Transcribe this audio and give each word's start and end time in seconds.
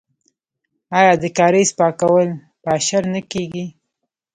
آیا 0.99 1.13
د 1.21 1.25
کاریز 1.37 1.69
پاکول 1.79 2.27
په 2.61 2.69
اشر 2.77 3.03
نه 3.13 3.21
کیږي؟ 3.31 3.65